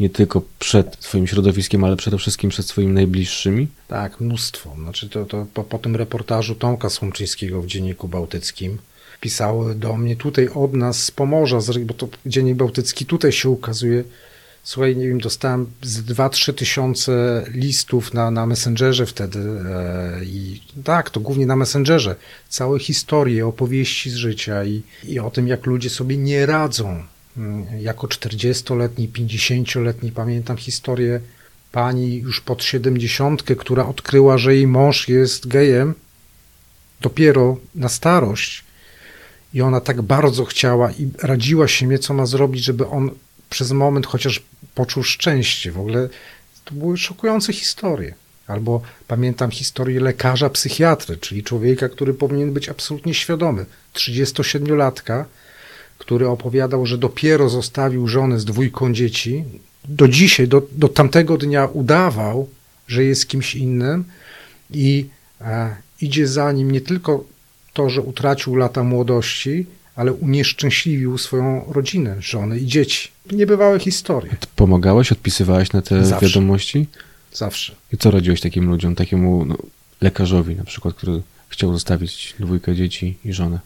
[0.00, 3.68] nie tylko przed swoim środowiskiem, ale przede wszystkim przed swoimi najbliższymi?
[3.88, 4.74] Tak, mnóstwo.
[4.78, 8.78] Znaczy to, to po, po tym reportażu Tomka Słomczyńskiego w Dzienniku Bałtyckim
[9.20, 14.04] pisały do mnie tutaj od nas z Pomorza, bo to Dziennik Bałtycki tutaj się ukazuje.
[14.62, 21.10] Słuchaj, nie wiem, dostałem z 2-3 tysiące listów na, na Messengerze wtedy e, i tak,
[21.10, 22.16] to głównie na Messengerze.
[22.48, 27.02] Całe historie, opowieści z życia i, i o tym, jak ludzie sobie nie radzą.
[27.36, 31.20] Mm, Jako 40-letni, 50-letni pamiętam historię
[31.72, 35.94] pani już pod 70, która odkryła, że jej mąż jest gejem
[37.00, 38.64] dopiero na starość
[39.54, 43.10] i ona tak bardzo chciała i radziła się mnie, co ma zrobić, żeby on
[43.50, 44.42] przez moment chociaż
[44.74, 45.72] poczuł szczęście.
[45.72, 46.08] W ogóle
[46.64, 48.14] to były szokujące historie.
[48.46, 53.66] Albo pamiętam historię lekarza psychiatry, czyli człowieka, który powinien być absolutnie świadomy.
[53.94, 55.24] 37-latka,
[55.98, 59.44] który opowiadał, że dopiero zostawił żonę z dwójką dzieci.
[59.84, 62.48] Do dzisiaj, do, do tamtego dnia udawał,
[62.88, 64.04] że jest kimś innym
[64.70, 65.06] i
[65.40, 67.24] e, idzie za nim nie tylko
[67.72, 69.66] to, że utracił lata młodości,
[70.00, 73.08] ale unieszczęśliwił swoją rodzinę, żonę i dzieci.
[73.32, 74.36] Niebywałe historie.
[74.40, 76.26] Ty pomagałeś, odpisywałeś na te Zawsze.
[76.26, 76.86] wiadomości?
[77.32, 77.74] Zawsze.
[77.92, 79.56] I co radziłeś takim ludziom, takiemu no,
[80.00, 83.58] lekarzowi na przykład, który chciał zostawić dwójkę dzieci i żonę?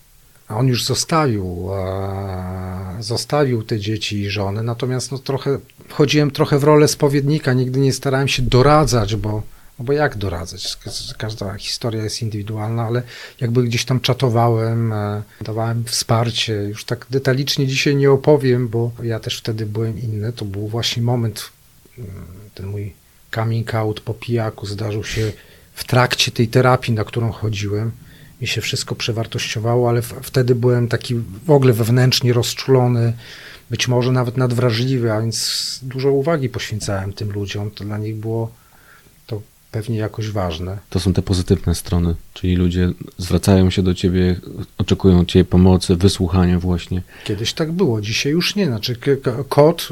[0.48, 6.58] A on już zostawił, e, zostawił te dzieci i żonę, natomiast no trochę, wchodziłem trochę
[6.58, 9.42] w rolę spowiednika, nigdy nie starałem się doradzać, bo,
[9.78, 10.76] no bo jak doradzać?
[10.76, 13.02] Ka- Każda historia jest indywidualna, ale
[13.40, 19.20] jakby gdzieś tam czatowałem, e, dawałem wsparcie, już tak detalicznie dzisiaj nie opowiem, bo ja
[19.20, 21.50] też wtedy byłem inny, to był właśnie moment,
[21.98, 22.10] mm,
[22.54, 22.92] ten mój
[23.34, 25.32] coming out po pijaku zdarzył się
[25.74, 27.90] w trakcie tej terapii, na którą chodziłem
[28.40, 31.14] mi się wszystko przewartościowało, ale wtedy byłem taki
[31.46, 33.12] w ogóle wewnętrznie rozczulony,
[33.70, 37.70] być może nawet nadwrażliwy, a więc dużo uwagi poświęcałem tym ludziom.
[37.70, 38.50] To dla nich było
[39.74, 40.78] pewnie jakoś ważne.
[40.90, 44.40] To są te pozytywne strony, czyli ludzie zwracają się do ciebie,
[44.78, 47.02] oczekują od ciebie pomocy, wysłuchania właśnie.
[47.24, 48.66] Kiedyś tak było, dzisiaj już nie.
[48.66, 48.96] Znaczy
[49.48, 49.88] kod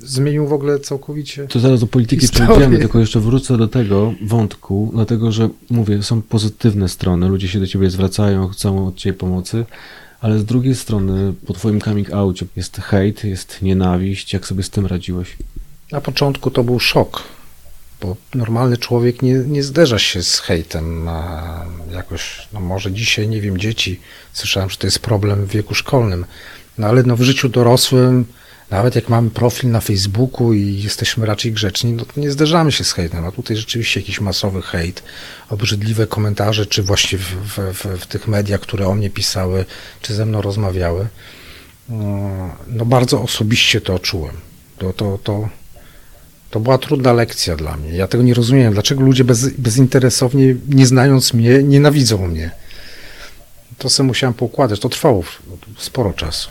[0.00, 1.46] zmienił w ogóle całkowicie.
[1.46, 6.22] To zaraz do polityki przejdziemy, tylko jeszcze wrócę do tego wątku, dlatego że mówię, są
[6.22, 9.64] pozytywne strony, ludzie się do ciebie zwracają, chcą od ciebie pomocy,
[10.20, 14.32] ale z drugiej strony po twoim coming outie jest hejt, jest nienawiść.
[14.32, 15.36] Jak sobie z tym radziłeś?
[15.92, 17.22] Na początku to był szok,
[18.00, 21.08] bo normalny człowiek nie, nie zderza się z hejtem.
[21.92, 24.00] Jakoś, no może dzisiaj, nie wiem, dzieci,
[24.32, 26.24] słyszałem, że to jest problem w wieku szkolnym,
[26.78, 28.24] no ale no w życiu dorosłym
[28.70, 32.84] nawet jak mamy profil na Facebooku i jesteśmy raczej grzeczni, no to nie zderzamy się
[32.84, 35.02] z hejtem, a tutaj rzeczywiście jakiś masowy hejt,
[35.50, 39.64] obrzydliwe komentarze, czy właśnie w, w, w tych mediach, które o mnie pisały,
[40.02, 41.08] czy ze mną rozmawiały.
[41.88, 44.36] No, no bardzo osobiście to czułem.
[44.78, 45.48] To, to, to,
[46.50, 47.90] to była trudna lekcja dla mnie.
[47.90, 48.72] Ja tego nie rozumiem.
[48.72, 52.50] Dlaczego ludzie bez, bezinteresownie, nie znając mnie, nienawidzą mnie?
[53.78, 54.80] To sobie musiałem poukładać.
[54.80, 55.24] To trwało
[55.78, 56.50] sporo czasu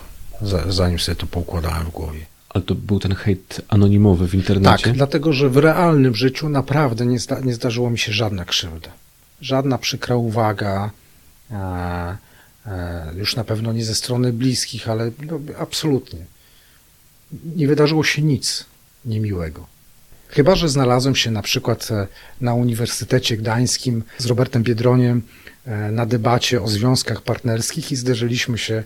[0.69, 2.25] zanim sobie to poukładałem w głowie.
[2.49, 4.83] Ale to był ten hejt anonimowy w internecie?
[4.83, 8.89] Tak, dlatego że w realnym życiu naprawdę nie, zda, nie zdarzyło mi się żadna krzywda.
[9.41, 10.91] Żadna przykra uwaga,
[11.51, 12.17] e,
[12.65, 16.19] e, już na pewno nie ze strony bliskich, ale no, absolutnie.
[17.55, 18.65] Nie wydarzyło się nic
[19.05, 19.67] niemiłego.
[20.29, 22.07] Chyba, że znalazłem się na przykład e,
[22.41, 25.21] na Uniwersytecie Gdańskim z Robertem Biedroniem
[25.91, 28.83] na debacie o związkach partnerskich i zderzyliśmy się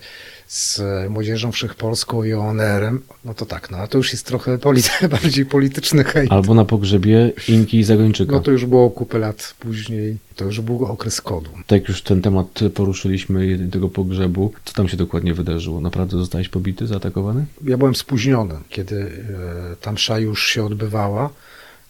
[0.47, 4.89] z Młodzieżą Wszechpolską i ONR-em, no to tak, no a to już jest trochę polity,
[5.21, 6.31] bardziej polityczny hejt.
[6.31, 8.31] Albo na pogrzebie Inki i Zagończyka.
[8.31, 11.49] No to już było kupę lat później, to już był okres kodu.
[11.67, 15.81] Tak już ten temat poruszyliśmy, tego pogrzebu, co tam się dokładnie wydarzyło?
[15.81, 17.45] Naprawdę zostałeś pobity, zaatakowany?
[17.63, 19.11] Ja byłem spóźniony, kiedy
[19.73, 21.29] e, tam msza już się odbywała.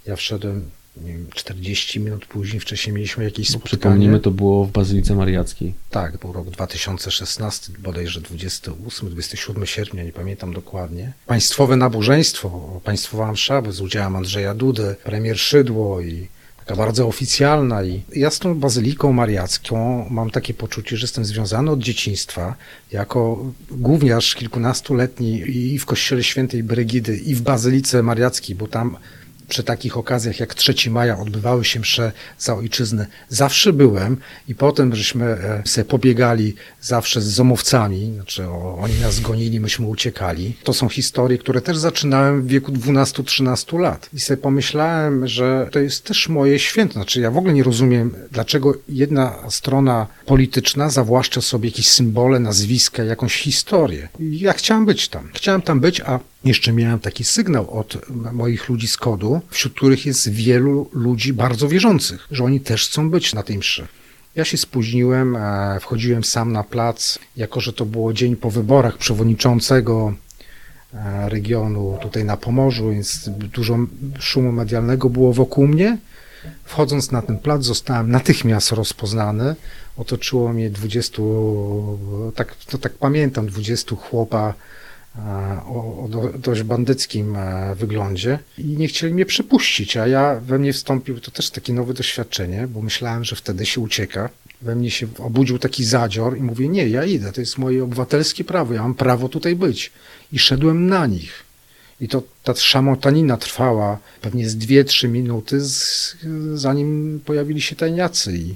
[0.05, 0.65] Ja wszedłem
[0.97, 3.77] nie wiem, 40 minut później, wcześniej mieliśmy jakieś spotkanie.
[3.77, 5.73] Przypomnijmy, to było w Bazylice Mariackiej.
[5.89, 11.13] Tak, był rok 2016, bodajże 28-27 sierpnia, nie pamiętam dokładnie.
[11.25, 16.27] Państwowe nabożeństwo, państwowa msza z udziałem Andrzeja Dudy, premier Szydło i
[16.65, 21.71] taka bardzo oficjalna i ja z tą Bazyliką Mariacką mam takie poczucie, że jestem związany
[21.71, 22.55] od dzieciństwa
[22.91, 28.97] jako gówniarz kilkunastoletni i w kościele świętej Brygidy i w Bazylice Mariackiej, bo tam
[29.51, 33.07] przy takich okazjach jak 3 maja odbywały się msze za ojczyznę.
[33.29, 39.87] Zawsze byłem i potem żeśmy sobie pobiegali zawsze z zomowcami, znaczy oni nas gonili, myśmy
[39.87, 40.57] uciekali.
[40.63, 44.09] To są historie, które też zaczynałem w wieku 12-13 lat.
[44.13, 46.93] I sobie pomyślałem, że to jest też moje święto.
[46.93, 53.03] Znaczy ja w ogóle nie rozumiem, dlaczego jedna strona polityczna zawłaszcza sobie jakieś symbole, nazwiska,
[53.03, 54.09] jakąś historię.
[54.19, 55.29] Ja chciałem być tam.
[55.33, 57.97] Chciałem tam być, a jeszcze miałem taki sygnał od
[58.33, 63.09] moich ludzi z kodu, wśród których jest wielu ludzi bardzo wierzących, że oni też chcą
[63.09, 63.87] być na tej mszy.
[64.35, 68.97] Ja się spóźniłem, e, wchodziłem sam na plac, jako że to było dzień po wyborach
[68.97, 70.13] przewodniczącego
[70.93, 73.77] e, regionu tutaj na Pomorzu, więc dużo
[74.19, 75.97] szumu medialnego było wokół mnie.
[76.63, 79.55] Wchodząc na ten plac zostałem natychmiast rozpoznany.
[79.97, 81.21] Otoczyło mnie 20,
[82.35, 84.53] tak, to tak pamiętam, 20 chłopa
[85.65, 90.73] o, o dość bandyckim e, wyglądzie i nie chcieli mnie przepuścić, a ja we mnie
[90.73, 94.29] wstąpił, to też takie nowe doświadczenie, bo myślałem, że wtedy się ucieka.
[94.61, 98.43] We mnie się obudził taki zadzior i mówię, nie, ja idę, to jest moje obywatelskie
[98.43, 99.91] prawo, ja mam prawo tutaj być.
[100.33, 101.43] I szedłem na nich.
[102.01, 106.15] I to ta szamotanina trwała pewnie z dwie, trzy minuty, z,
[106.53, 108.55] zanim pojawili się tajniacy i,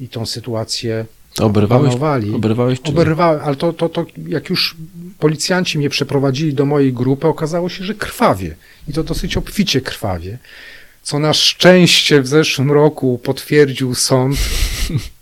[0.00, 1.06] i tą sytuację
[1.40, 1.94] Oberwałeś,
[2.34, 4.76] oberwałeś czy Oberwałem, ale to, to, to jak już
[5.18, 8.56] policjanci mnie przeprowadzili do mojej grupy, okazało się, że krwawie.
[8.88, 10.38] I to dosyć obficie krwawie.
[11.02, 14.36] Co na szczęście w zeszłym roku potwierdził sąd.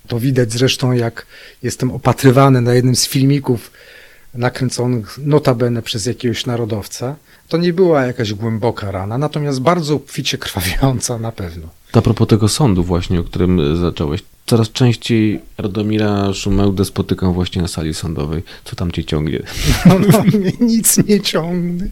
[0.08, 1.26] To widać zresztą, jak
[1.62, 3.70] jestem opatrywany na jednym z filmików
[4.34, 7.16] nakręconych notabene przez jakiegoś narodowca.
[7.48, 11.68] To nie była jakaś głęboka rana, natomiast bardzo obficie krwawiąca na pewno.
[11.92, 17.68] A propos tego sądu właśnie, o którym zacząłeś coraz częściej Radomira Szumełdę spotykam właśnie na
[17.68, 18.42] sali sądowej.
[18.64, 19.42] Co tam cię ciągnie?
[19.86, 21.88] No, no mnie nic nie ciągnie.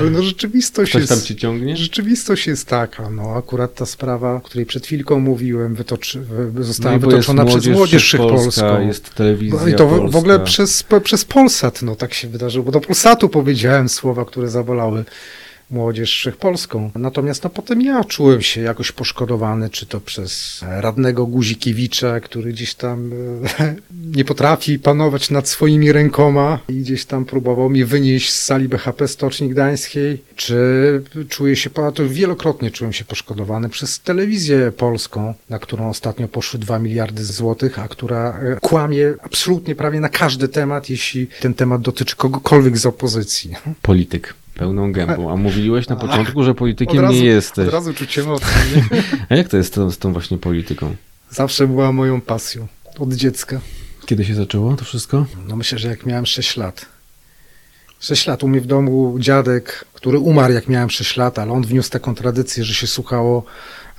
[0.00, 1.12] Ale no rzeczywistość Coś jest...
[1.12, 1.76] tam cię ciągnie?
[1.76, 3.10] Rzeczywistość jest taka.
[3.10, 6.24] No akurat ta sprawa, o której przed chwilką mówiłem, wytoczy,
[6.60, 8.80] została no wytoczona przez Młodzież Wszechpolską.
[8.80, 12.64] Jest telewizja no I to w, w ogóle przez, przez Polsat no tak się wydarzyło,
[12.64, 15.04] bo do Polsatu powiedziałem słowa, które zabolały
[15.70, 16.90] Młodzież Wszechpolską.
[16.94, 22.74] Natomiast no, potem ja czułem się jakoś poszkodowany, czy to przez radnego Guzikiewicza, który gdzieś
[22.74, 23.10] tam
[23.58, 23.74] e,
[24.16, 29.08] nie potrafi panować nad swoimi rękoma i gdzieś tam próbował mnie wynieść z sali BHP
[29.08, 30.56] Stoczni Gdańskiej, czy
[31.28, 36.78] czuję się, to wielokrotnie czułem się poszkodowany przez telewizję polską, na którą ostatnio poszły 2
[36.78, 42.16] miliardy złotych, a która e, kłamie absolutnie prawie na każdy temat, jeśli ten temat dotyczy
[42.16, 43.54] kogokolwiek z opozycji.
[43.82, 44.34] Polityk.
[44.56, 45.32] Pełną gębą.
[45.32, 47.66] A mówiłeś na początku, że politykiem razu, nie jesteś.
[47.68, 48.48] Od razu czuć emocje.
[49.30, 50.96] A jak to jest to, z tą właśnie polityką?
[51.30, 52.66] Zawsze była moją pasją.
[52.98, 53.60] Od dziecka.
[54.06, 55.26] Kiedy się zaczęło to wszystko?
[55.48, 56.86] No myślę, że jak miałem 6 lat.
[58.00, 61.62] 6 lat u mnie w domu dziadek, który umarł jak miałem 6 lat, ale on
[61.62, 63.44] wniósł taką tradycję, że się słuchało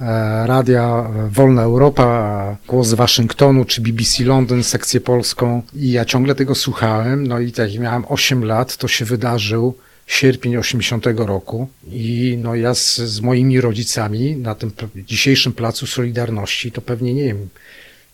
[0.02, 6.36] e, radia Wolna Europa, głos z Waszyngtonu czy BBC London, sekcję polską i ja ciągle
[6.36, 7.28] tego słuchałem.
[7.28, 9.76] No i tak jak miałem 8 lat, to się wydarzył
[10.08, 16.72] sierpień 80 roku i no ja z, z moimi rodzicami na tym dzisiejszym placu Solidarności
[16.72, 17.50] to pewnie nie wiem,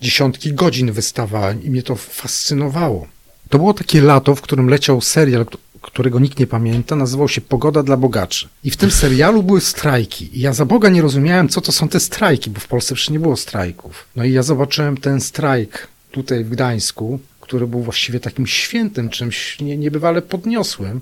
[0.02, 3.08] dziesiątki godzin wystawałem i mnie to fascynowało.
[3.50, 5.46] To było takie lato, w którym leciał serial,
[5.82, 8.48] którego nikt nie pamięta, nazywał się Pogoda dla bogaczy.
[8.64, 10.38] I w tym serialu były strajki.
[10.38, 13.10] I ja za Boga nie rozumiałem, co to są te strajki, bo w Polsce przecież
[13.10, 14.06] nie było strajków.
[14.16, 19.60] No i ja zobaczyłem ten strajk tutaj w Gdańsku, który był właściwie takim świętem, czymś
[19.60, 21.02] nie, niebywale podniosłym.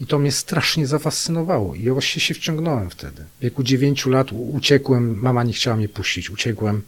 [0.00, 1.74] I to mnie strasznie zafascynowało.
[1.74, 3.24] I ja właściwie się wciągnąłem wtedy.
[3.38, 6.82] W wieku dziewięciu lat uciekłem, mama nie chciała mnie puścić, uciekłem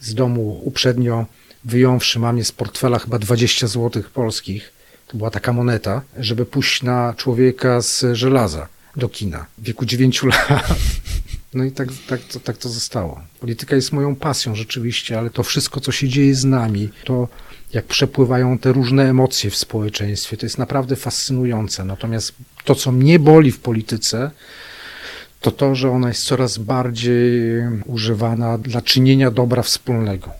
[0.00, 1.26] z domu uprzednio,
[1.64, 4.72] wyjąwszy mamie z portfela chyba 20 złotych polskich.
[5.06, 10.26] To była taka moneta, żeby pójść na człowieka z żelaza do kina w wieku dziewięciu
[10.26, 10.48] lat.
[11.54, 13.20] No i tak, tak, to, tak to zostało.
[13.40, 17.28] Polityka jest moją pasją rzeczywiście, ale to wszystko, co się dzieje z nami, to
[17.72, 20.36] jak przepływają te różne emocje w społeczeństwie.
[20.36, 21.84] To jest naprawdę fascynujące.
[21.84, 24.30] Natomiast to, co mnie boli w polityce,
[25.40, 27.40] to to, że ona jest coraz bardziej
[27.86, 30.30] używana dla czynienia dobra wspólnego.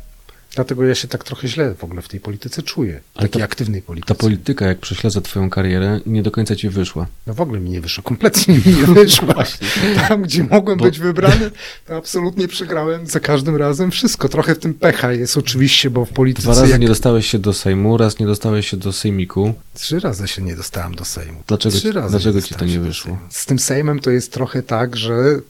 [0.59, 3.45] Dlatego ja się tak trochę źle w ogóle w tej polityce czuję, Ale takiej ta,
[3.45, 4.15] aktywnej polityce.
[4.15, 7.07] Ta polityka, jak prześledza twoją karierę, nie do końca ci wyszła.
[7.27, 9.35] No w ogóle mi nie wyszło, kompletnie mi nie wyszło.
[10.09, 10.85] Tam, gdzie mogłem Bo...
[10.85, 11.51] być wybrany,
[11.87, 14.29] to absolutnie przegrałem za każdym razem wszystko.
[14.29, 16.43] Trochę w tym pecha jest oczywiście, bo w polityce...
[16.43, 16.81] Dwa razy jak...
[16.81, 19.55] nie dostałeś się do Sejmu, raz nie dostałeś się do Sejmiku.
[19.75, 21.43] Trzy razy się nie dostałem do Sejmu.
[21.47, 23.19] Dlaczego, Trzy razy dlaczego ci to nie wyszło?
[23.31, 25.41] Z tym Sejmem to jest trochę tak, że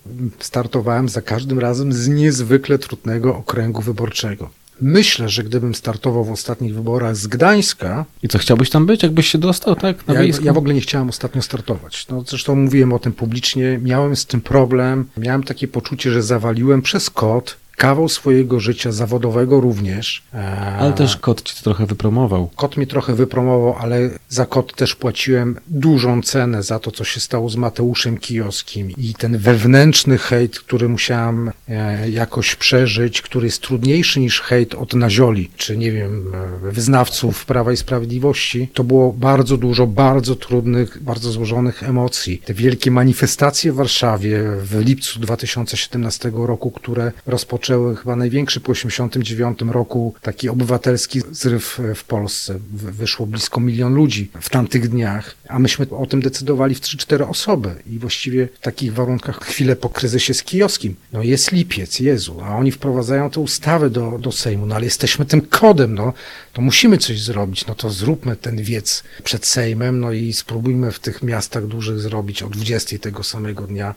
[0.41, 4.58] startowałem za każdym razem z niezwykle trudnego okręgu wyborczego.
[4.81, 8.05] Myślę, że gdybym startował w ostatnich wyborach z Gdańska.
[8.23, 10.07] I co, chciałbyś tam być, jakbyś się dostał, tak?
[10.07, 12.07] Na ja, ja w ogóle nie chciałem ostatnio startować.
[12.11, 16.83] No, zresztą mówiłem o tym publicznie, miałem z tym problem, miałem takie poczucie, że zawaliłem
[16.83, 20.23] przez kod kawał swojego życia zawodowego również.
[20.35, 22.51] E, ale też kot ci to trochę wypromował.
[22.57, 27.21] Kot mi trochę wypromował, ale za kot też płaciłem dużą cenę za to, co się
[27.21, 33.63] stało z Mateuszem Kijowskim i ten wewnętrzny hejt, który musiałem e, jakoś przeżyć, który jest
[33.63, 36.33] trudniejszy niż hejt od Nazioli, czy nie wiem,
[36.65, 38.69] e, wyznawców Prawa i Sprawiedliwości.
[38.75, 42.43] To było bardzo dużo, bardzo trudnych, bardzo złożonych emocji.
[42.45, 48.73] Te wielkie manifestacje w Warszawie w lipcu 2017 roku, które rozpoczęły rozpoczęły chyba największy po
[48.73, 52.59] 1989 roku taki obywatelski zryw w Polsce.
[52.73, 57.75] Wyszło blisko milion ludzi w tamtych dniach, a myśmy o tym decydowali w 3-4 osoby
[57.87, 60.95] i właściwie w takich warunkach chwilę po kryzysie z kijowskim.
[61.13, 65.25] No jest lipiec, Jezu, a oni wprowadzają tę ustawę do, do Sejmu, no ale jesteśmy
[65.25, 66.13] tym kodem, no
[66.59, 70.99] to musimy coś zrobić, no to zróbmy ten wiec przed Sejmem, no i spróbujmy w
[70.99, 73.95] tych miastach dużych zrobić o 20 tego samego dnia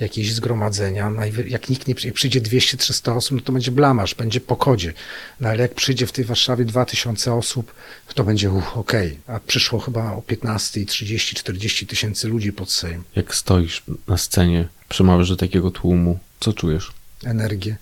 [0.00, 1.12] jakieś zgromadzenia.
[1.46, 4.92] Jak nikt nie przyjdzie 200-300 osób, no to będzie blamasz, będzie pokodzie.
[5.40, 7.74] No ale jak przyjdzie w tej Warszawie 2000 osób,
[8.14, 9.18] to będzie uh, okej.
[9.24, 9.36] Okay.
[9.36, 13.02] A przyszło chyba o 15 i 30-40 tysięcy ludzi pod Sejm.
[13.16, 16.92] Jak stoisz na scenie, przemawiasz do takiego tłumu, co czujesz?
[17.24, 17.76] Energię.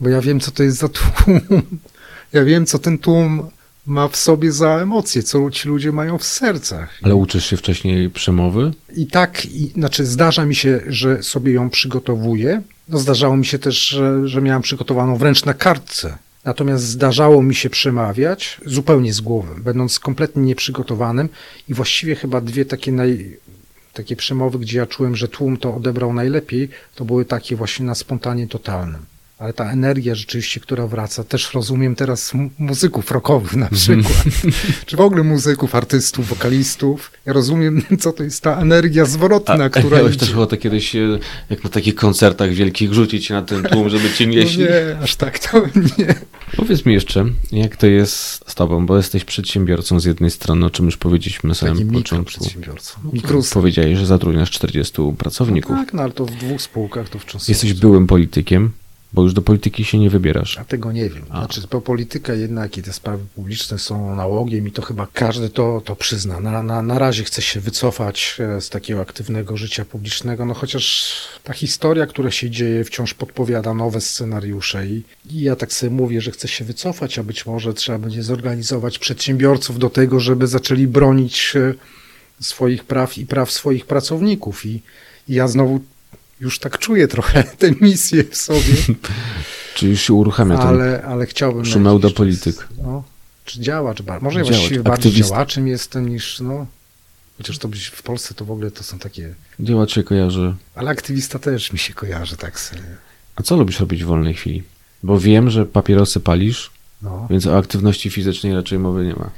[0.00, 1.40] Bo ja wiem, co to jest za tłum.
[2.32, 3.50] Ja wiem, co ten tłum
[3.88, 6.98] ma w sobie za emocje, co ci ludzie mają w sercach.
[7.02, 8.72] Ale uczysz się wcześniej przemowy?
[8.96, 12.62] I tak, i, znaczy zdarza mi się, że sobie ją przygotowuję.
[12.88, 16.18] No zdarzało mi się też, że, że miałem przygotowaną wręcz na kartce.
[16.44, 21.28] Natomiast zdarzało mi się przemawiać zupełnie z głowy, będąc kompletnie nieprzygotowanym
[21.68, 23.36] i właściwie chyba dwie takie naj,
[23.92, 27.94] takie przemowy, gdzie ja czułem, że tłum to odebrał najlepiej, to były takie właśnie na
[27.94, 29.00] spontanie totalnym.
[29.38, 34.24] Ale ta energia rzeczywiście, która wraca, też rozumiem teraz mu- muzyków rockowych na przykład,
[34.86, 37.10] czy w ogóle muzyków, artystów, wokalistów.
[37.26, 40.20] Ja rozumiem, co to jest ta energia zwrotna, A, która miałeś idzie.
[40.26, 41.18] też ochotę kiedyś, e,
[41.50, 44.62] jak na takich koncertach wielkich, rzucić się na ten tłum, żeby cię No nieśli?
[44.64, 45.62] nie, aż tak to
[45.98, 46.14] nie.
[46.56, 50.70] Powiedz mi jeszcze, jak to jest z tobą, bo jesteś przedsiębiorcą z jednej strony, o
[50.70, 52.04] czym już powiedzieliśmy na samym początku.
[52.24, 53.00] mikroprzedsiębiorcą.
[53.12, 53.50] Mikrus.
[53.50, 55.76] Powiedziałeś, że zatrudniasz 40 pracowników.
[55.76, 58.70] Tak, no ale to w dwóch spółkach to wciąż Jesteś byłym politykiem,
[59.12, 60.58] bo już do polityki się nie wybierasz.
[60.58, 61.24] A tego nie wiem.
[61.30, 61.38] A.
[61.38, 65.82] Znaczy, bo polityka jednak i te sprawy publiczne są nałogiem i to chyba każdy to,
[65.84, 66.40] to przyzna.
[66.40, 71.14] Na, na, na razie chce się wycofać e, z takiego aktywnego życia publicznego, no chociaż
[71.44, 76.20] ta historia, która się dzieje, wciąż podpowiada nowe scenariusze i, i ja tak sobie mówię,
[76.20, 80.86] że chcę się wycofać, a być może trzeba będzie zorganizować przedsiębiorców do tego, żeby zaczęli
[80.86, 81.74] bronić e,
[82.40, 84.82] swoich praw i praw swoich pracowników i,
[85.28, 85.80] i ja znowu
[86.40, 88.74] już tak czuję trochę tę misję w sobie.
[89.74, 90.66] Czy już się uruchamia ten...
[90.66, 91.64] Ale, ale chciałbym.
[91.64, 91.72] jakiś
[92.02, 92.68] czas, polityk.
[92.82, 93.04] No,
[93.44, 95.34] czy działacz, bar- może ja Działacz, właściwie bardziej aktywista.
[95.34, 96.66] działaczem jestem niż, no,
[97.36, 100.54] chociaż to być w Polsce to w ogóle to są takie, Działacz się kojarzy.
[100.74, 102.82] ale aktywista też mi się kojarzy tak sobie.
[103.36, 104.62] A co lubisz robić w wolnej chwili?
[105.02, 106.70] Bo wiem, że papierosy palisz,
[107.02, 109.30] No, więc o aktywności fizycznej raczej mowy nie ma.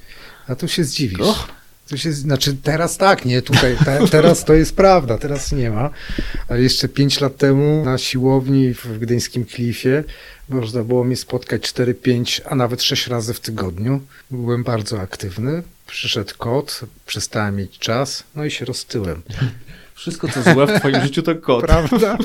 [0.48, 1.20] a tu się zdziwisz.
[1.20, 1.48] Och.
[1.90, 5.90] Tu się, znaczy teraz tak, nie, tutaj, te, teraz to jest prawda, teraz nie ma,
[6.48, 10.04] ale jeszcze pięć lat temu na siłowni w gdyńskim Klifie
[10.48, 14.00] można było mnie spotkać 4, 5, a nawet 6 razy w tygodniu.
[14.30, 15.62] Byłem bardzo aktywny.
[15.86, 19.22] Przyszedł kot, przestałem mieć czas, no i się roztyłem.
[19.94, 21.64] Wszystko, co złe w twoim życiu, to kot.
[21.64, 22.18] Prawda?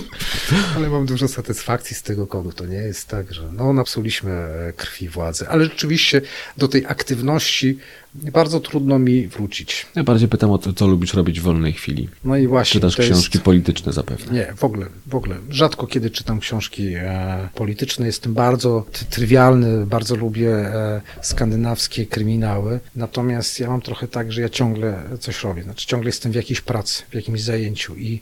[0.75, 2.51] Ale mam dużo satysfakcji z tego kodu.
[2.51, 5.47] To nie jest tak, że no napsuliśmy e, krwi władzy.
[5.49, 6.21] Ale rzeczywiście
[6.57, 7.79] do tej aktywności
[8.15, 9.85] bardzo trudno mi wrócić.
[9.95, 12.09] Ja bardziej pytam o to, co lubisz robić w wolnej chwili.
[12.23, 12.73] No i właśnie.
[12.73, 14.33] Czytasz to jest- książki polityczne zapewne.
[14.33, 15.35] Nie, w ogóle, w ogóle.
[15.49, 18.05] Rzadko kiedy czytam książki e, polityczne.
[18.05, 22.79] Jestem bardzo trywialny, bardzo lubię e, skandynawskie kryminały.
[22.95, 25.63] Natomiast ja mam trochę tak, że ja ciągle coś robię.
[25.63, 28.21] Znaczy ciągle jestem w jakiejś pracy, w jakimś zajęciu i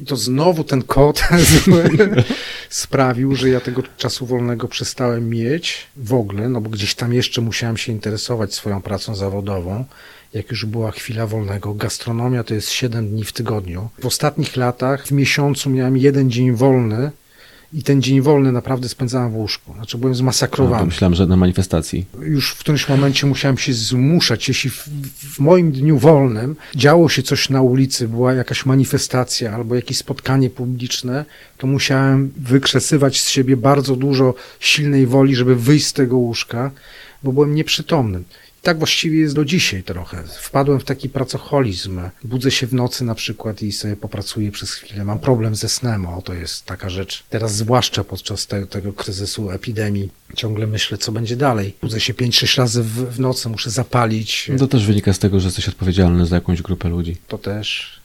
[0.00, 0.82] i to znowu ten
[1.38, 1.90] zły
[2.70, 7.40] sprawił, że ja tego czasu wolnego przestałem mieć w ogóle, no bo gdzieś tam jeszcze
[7.40, 9.84] musiałem się interesować swoją pracą zawodową.
[10.34, 13.88] Jak już była chwila wolnego, gastronomia to jest 7 dni w tygodniu.
[14.00, 17.10] W ostatnich latach w miesiącu miałem jeden dzień wolny
[17.76, 19.72] i ten dzień wolny naprawdę spędzałem w łóżku.
[19.74, 22.04] Znaczy byłem No, zmasakrowany myślałem, że na manifestacji.
[22.20, 24.48] już w którymś momencie musiałem się zmuszać.
[24.48, 24.88] Jeśli w,
[25.34, 30.50] w moim dniu wolnym działo się coś na ulicy, była jakaś manifestacja albo jakieś spotkanie
[30.50, 31.24] publiczne,
[31.58, 36.70] to musiałem wykrzesywać z siebie bardzo dużo silnej woli, żeby wyjść z tego łóżka,
[37.22, 38.22] bo byłem nieprzytomny.
[38.62, 40.22] Tak właściwie jest do dzisiaj trochę.
[40.22, 42.00] Wpadłem w taki pracoholizm.
[42.24, 45.04] Budzę się w nocy na przykład i sobie popracuję przez chwilę.
[45.04, 47.24] Mam problem ze snem, o to jest taka rzecz.
[47.30, 51.74] Teraz zwłaszcza podczas te, tego kryzysu epidemii ciągle myślę, co będzie dalej.
[51.82, 54.50] Budzę się 5-6 razy w, w nocy, muszę zapalić.
[54.52, 57.16] No to też wynika z tego, że jesteś odpowiedzialny za jakąś grupę ludzi.
[57.28, 58.00] To też.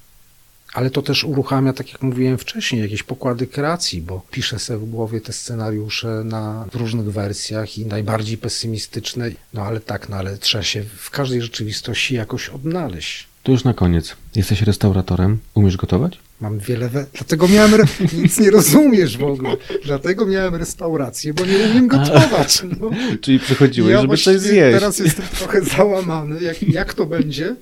[0.73, 4.89] Ale to też uruchamia, tak jak mówiłem wcześniej, jakieś pokłady kreacji, bo piszę sobie w
[4.89, 9.31] głowie te scenariusze na różnych wersjach i najbardziej pesymistyczne.
[9.53, 13.30] No ale tak, no ale trzeba się w każdej rzeczywistości jakoś odnaleźć.
[13.43, 14.15] To już na koniec.
[14.35, 16.19] Jesteś restauratorem, umiesz gotować?
[16.41, 16.89] Mam wiele.
[16.89, 17.05] We...
[17.13, 17.73] Dlatego miałem.
[17.73, 17.83] Re...
[18.21, 19.57] Nic nie rozumiesz w ogóle.
[19.85, 22.61] Dlatego miałem restaurację, bo nie umiem gotować.
[22.79, 22.89] No.
[23.21, 24.79] Czyli przychodziłeś, Ja żeby coś zjeść.
[24.79, 26.41] Teraz jestem trochę załamany.
[26.43, 27.55] Jak, jak to będzie?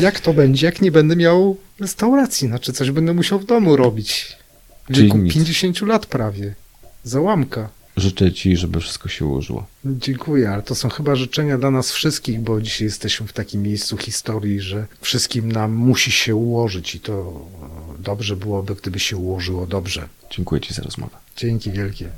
[0.00, 2.48] Jak to będzie, jak nie będę miał restauracji?
[2.48, 4.36] Znaczy, coś będę musiał w domu robić.
[4.90, 5.34] W wieku nic.
[5.34, 6.54] 50 lat prawie.
[7.04, 7.68] Załamka.
[7.96, 9.66] Życzę ci, żeby wszystko się ułożyło.
[9.84, 13.96] Dziękuję, ale to są chyba życzenia dla nas wszystkich, bo dzisiaj jesteśmy w takim miejscu
[13.96, 17.46] historii, że wszystkim nam musi się ułożyć i to
[17.98, 20.08] dobrze byłoby, gdyby się ułożyło dobrze.
[20.30, 21.16] Dziękuję ci za rozmowę.
[21.36, 22.08] Dzięki wielkie.